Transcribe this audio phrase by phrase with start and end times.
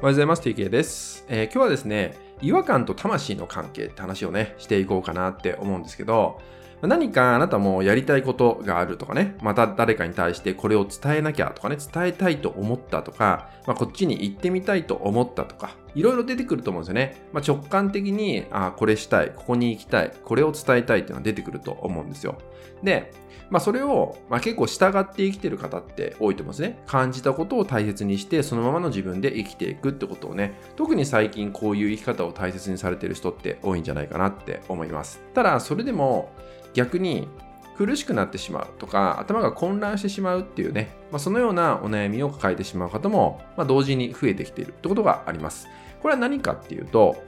[0.00, 0.42] おはようございます。
[0.42, 6.40] TK です、えー今日はですね、違和感と魂の関係って話をね、していこうかなって思うんですけど、
[6.82, 17.20] 何かあなたもやりたいことがあるとかね、また誰かに対してこれを伝えなきゃとかね、伝えたいと思ったとか、まあ、こっちに行ってみたいと思ったとか、いろいろ出てくると思うんですよね。
[17.32, 22.38] まあ、直感的に、あこれしたい、ここに行きたい、これを伝えたいっていうのは出てくると思うんですよ。
[22.82, 23.12] で、
[23.50, 26.78] まあ、それを、まあ、結構従って生きてる方って多いと思うんですね。
[26.86, 35.20] 感じたことを大切にして、そのままの自分で生きていくってことをね、特に最近こういう生き方を大切にされてる人って多いんじゃないかなって思います。
[35.34, 36.30] ただ、それでも
[36.78, 37.28] 逆に
[37.76, 45.66] 苦しくなってしまうとか、頭が混乱してしまうっていうね、まあ、そのようなお悩みを抱えてしまう方も、まあ、同時に増えてきているってことがあります。
[46.00, 47.20] これは何かっていうと、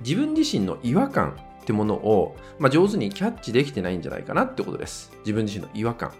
[0.00, 5.10] 自分自身の違和感ってものを、まあ、上手にキャッチできてないんじゃないかなってことです。
[5.20, 6.12] 自分自身の違和感。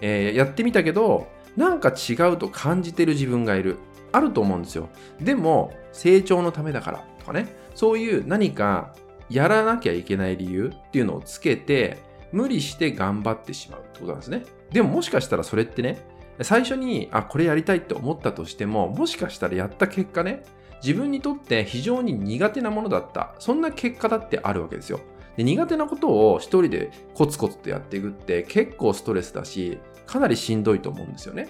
[0.00, 3.76] えーやってみたけど、なんか違うと感じてる自分がいる。
[4.12, 4.88] あると思うんですよ。
[5.20, 8.94] でも、成長のためだからとかね、そういう何か
[9.30, 11.98] やらなきゃいけない理由っていうのをつけて、
[12.32, 14.44] 無理して頑張ってしまうってことなんですね。
[14.70, 16.04] でももしかしたらそれってね、
[16.42, 20.42] 最初に、あ、これやりたいって思ったとしても、もしかしたらやった結果ね、
[20.82, 23.34] 自分にとって非常に苦手なものだった。
[23.38, 25.00] そんな結果だってあるわけですよ。
[25.36, 31.48] で苦手なことを一人でコツコツとやっていくって結構ストレスだし、かなりしんどいと思うんですよね。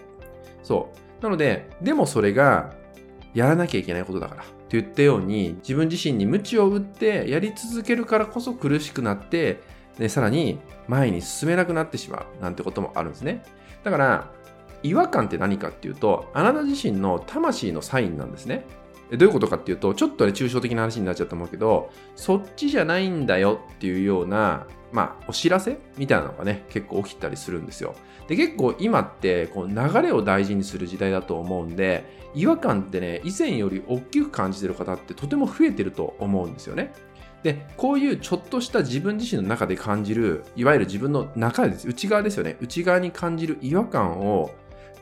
[0.63, 1.23] そう。
[1.23, 2.75] なので、でもそれが
[3.35, 4.45] やらなきゃいけないことだから
[4.79, 9.61] 言ったように、自分自身に鞭を打ってやり続けるからこそ苦しくなって、
[9.99, 13.43] でさらに前に進めなくなってしまうなんてこともあるんですね。
[13.85, 14.31] だから、
[14.83, 18.65] 違和感って何かっていうと、あなた自身の魂のサインなんですね。
[19.11, 27.95] どういうことかっていうと、ちょっとね、抽象的な話になっちゃうと思うけど、そっちじゃないんだよっていうような、まあ、お知らせみたいなのがね、結構起きたりするんですよ。
[28.29, 36.93] で、結構今って、こう、流れを大事にする時代だと思うんで、違和感ってね、以前より大きく感じてる方ってとても増えてると思うんですよね。
[37.43, 42.57] で、こういうちょっとした自分自身の中で感じる、いわゆる自分の中です、内側ですよね。
[42.61, 44.51] 内側に感じる違和感を、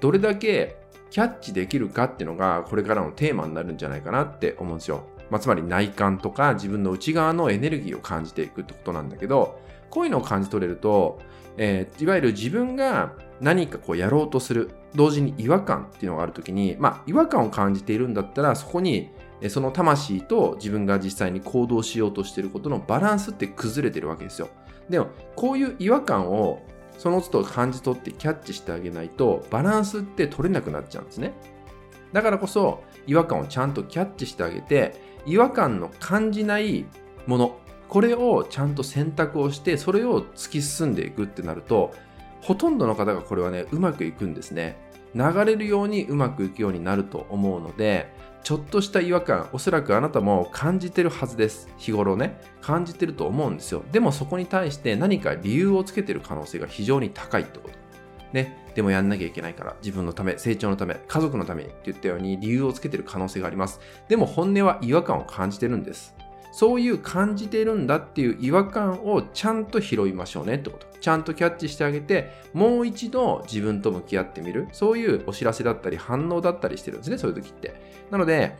[0.01, 0.78] どれだけ
[1.11, 5.05] キャッチできるかっていうのが、これからのテーマになるんじゃないかなって思うんですよ。
[5.31, 9.61] まあ、つまり内観とか自分の内側のエネルギーを感じていくってことなんだけど、
[9.91, 11.21] こういうのを感じ取れると、
[11.57, 19.11] えーいわゆる自分が何かこうやろうとする、同時に違和感っていうのがあるときに、まあ、違和感を感じているんだったら、そこに
[19.49, 24.49] その魂と自分が実際に行動しようとしていることのバランスって崩れてるわけですよ。
[24.89, 26.63] でも、こういう違和感を
[26.99, 31.33] その都度感じ取ってキャッチしてあげないと、バランスって取れなくなっちゃうんですね。
[32.13, 36.87] だからこそ、違和感をちゃんとキャッチしてあげて、違和感の感じない
[37.27, 41.93] もの、これをちゃんと選択をして、それを突き進んでいくってなると、
[42.41, 44.77] ほとんどの方がこれはね、うまくいくんですね。
[45.15, 51.69] 流れるようにうまくいくようになると思うので、ちょっとした違和感、おそらくあなたも感じてるはずです。
[51.77, 53.83] 日頃ね、感じてると思うんですよ。
[53.93, 57.79] でもそこに対して何か理由をつけてる可能性が非常に高いってこと。
[58.33, 63.81] ね、でもやんなきゃいけないから、自分のため、成長のため、家族のためにって言ったように理由をつけてる可能性があります。
[64.09, 66.15] でも本音は違和感を感じてるんです。
[66.53, 70.87] そういう感じてるんだっていう違和感をちゃんと拾いましょうねってこと。
[71.01, 74.69] ちゃんとキャッチしてあげて、もう一度自分と向き合ってみる。
[74.73, 77.81] そういうお知らせだったり反応だったりしてるんですね、そういう時って。
[78.11, 78.57] なので、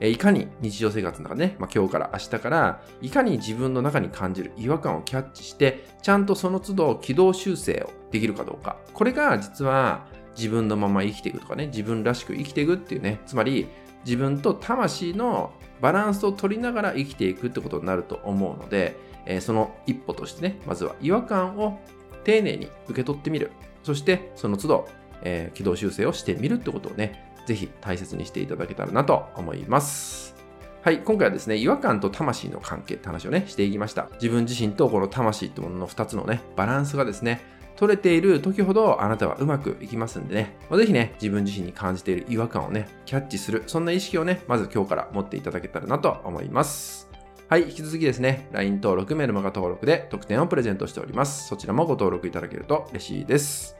[0.00, 8.78] えいかに日常生活の中ね、まあ、今日から明日から、いかに自分の中に感じる違和感をキャッチして、ちゃんとその都度軌道修正をできるかどうか。
[8.94, 10.04] これが実は
[10.36, 13.68] 自分のまま生きていくとかね、自分らしく生きていくっていうね、つまり
[14.04, 18.96] 自分と魂のバランスを取りながら生きていくってことになると思うので、
[19.26, 21.80] えーその一歩としてね、まずは違和感を
[22.24, 23.50] 丁寧に受け取ってみる。
[23.82, 24.88] そしてその都度、
[25.22, 30.34] えー軌道修正をしてみるってことをね、ぜひ大切にしていただけたらなと思います。
[30.82, 34.08] はい、今回はですね、違和感と魂の関係って話をね、していきました。
[34.14, 37.40] 自分自身とこの魂ってものの2つのね、バランスがですね、
[37.82, 47.10] 取れている時ほどあなたはうまくいきますんでね、まあぜひね、自分自身に感じている違和感をね、キャッチする、そんな意識をね、まず今日から持っていただけたらなと思います。
[47.48, 51.48] はい、引き続きですね、LINE 登録、メルマガ登録で特典をプレゼントしております。
[51.48, 53.74] そちらもご登録いただけると嬉しいです。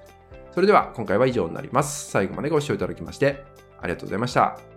[0.51, 2.11] それでは今回は以上になります。
[2.11, 3.45] 最後までご視聴いただきまして
[3.81, 4.72] ありがとうございました。